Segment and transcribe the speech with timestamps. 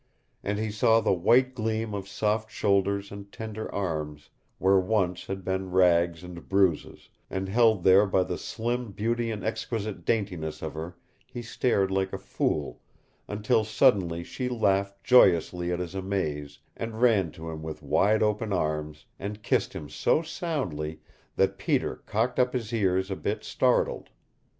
[0.43, 5.45] And he saw the white gleam of soft shoulders and tender arms where once had
[5.45, 10.73] been rags and bruises, and held there by the slim beauty and exquisite daintiness of
[10.73, 12.81] her he stared like a fool,
[13.27, 18.51] until suddenly she laughed joyously at his amaze, and ran to him with wide open
[18.51, 20.99] arms, and kissed him so soundly
[21.35, 24.09] that Peter cocked up his ears a bit startled.